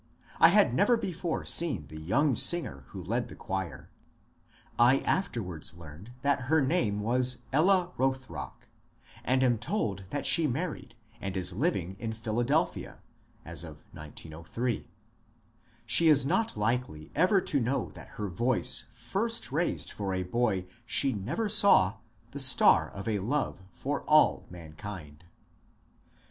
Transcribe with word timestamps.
I 0.39 0.47
had 0.47 0.73
never 0.73 0.97
before 0.97 1.45
seen 1.45 1.85
the 1.85 1.99
young 2.01 2.33
singer 2.33 2.85
who 2.87 3.03
led 3.03 3.27
the 3.27 3.35
choir. 3.35 3.91
I 4.79 5.01
afterwards 5.01 5.77
learned 5.77 6.11
that 6.23 6.45
her 6.49 6.59
name 6.59 7.01
was 7.01 7.43
Ella 7.53 7.91
Bothrock, 7.95 8.67
and 9.23 9.43
am 9.43 9.59
told 9.59 10.05
that 10.09 10.25
she 10.25 10.47
married 10.47 10.95
and 11.21 11.37
is 11.37 11.53
living 11.53 11.89
(1903) 11.99 12.05
in 12.07 12.23
Philadelphia. 13.45 14.85
She 15.85 16.07
is 16.07 16.25
not 16.25 16.57
likely 16.57 17.11
ever 17.13 17.39
to 17.39 17.59
know 17.59 17.91
that 17.91 18.07
her 18.17 18.27
voice 18.27 18.85
first 18.91 19.51
raised 19.51 19.91
for 19.91 20.15
a 20.15 20.23
boy 20.23 20.65
she 20.87 21.13
never 21.13 21.47
saw 21.47 21.97
the 22.31 22.39
star 22.39 22.89
of 22.89 23.07
a 23.07 23.19
love 23.19 23.61
for" 23.71 24.01
all 24.09 24.47
mankind." 24.49 25.25